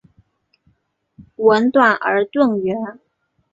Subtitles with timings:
[1.35, 2.75] 吻短而钝圆。